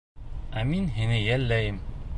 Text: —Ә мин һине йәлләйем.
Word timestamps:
—Ә 0.61 0.63
мин 0.71 0.89
һине 0.97 1.21
йәлләйем. 1.27 1.81